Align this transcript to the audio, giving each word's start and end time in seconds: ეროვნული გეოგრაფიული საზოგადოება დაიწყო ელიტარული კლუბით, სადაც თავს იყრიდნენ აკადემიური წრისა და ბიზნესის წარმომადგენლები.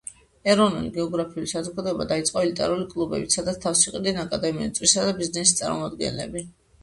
ეროვნული 0.51 0.87
გეოგრაფიული 0.93 1.49
საზოგადოება 1.51 2.07
დაიწყო 2.11 2.41
ელიტარული 2.45 2.87
კლუბით, 2.95 3.35
სადაც 3.37 3.61
თავს 3.67 3.83
იყრიდნენ 3.85 4.19
აკადემიური 4.23 4.75
წრისა 4.79 5.05
და 5.11 5.15
ბიზნესის 5.23 5.61
წარმომადგენლები. 5.61 6.45